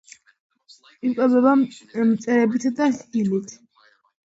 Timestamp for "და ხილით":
2.83-3.57